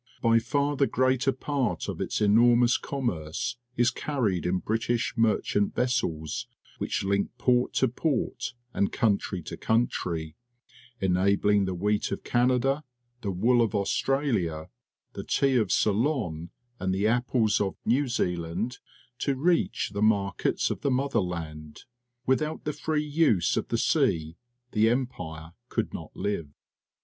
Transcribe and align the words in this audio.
By 0.19 0.39
far 0.39 0.75
the 0.77 0.87
greater 0.87 1.31
part 1.31 1.87
of 1.87 2.01
its 2.01 2.21
enormous 2.21 2.79
commerce 2.79 3.57
is 3.77 3.91
carried 3.91 4.47
in 4.47 4.57
British 4.57 5.13
merchant 5.15 5.75
vessels, 5.75 6.47
which 6.79 7.03
link 7.03 7.29
port 7.37 7.73
to 7.73 7.87
port 7.87 8.55
and 8.73 8.91
country 8.91 9.43
to 9.43 9.57
country, 9.57 10.35
enabling 10.99 11.65
the 11.65 11.75
wheat 11.75 12.11
of 12.11 12.23
Canada, 12.23 12.83
the 13.21 13.29
wool 13.29 13.61
of 13.61 13.75
Australia, 13.75 14.71
the 15.13 15.23
tea 15.23 15.55
of 15.57 15.71
Ceylon, 15.71 16.49
and 16.79 16.95
the 16.95 17.05
apples 17.07 17.61
of 17.61 17.75
New 17.85 18.07
Zealand 18.07 18.79
to 19.19 19.35
reach 19.35 19.91
the 19.93 20.01
markets 20.01 20.71
of 20.71 20.81
the 20.81 20.89
Motherland. 20.89 21.83
Without 22.25 22.63
the 22.63 22.73
free 22.73 23.05
use 23.05 23.55
of 23.55 23.67
the 23.67 23.77
sea 23.77 24.35
the 24.71 24.89
Empire 24.89 25.51
could 25.69 25.93
not 25.93 26.09
live. 26.15 26.49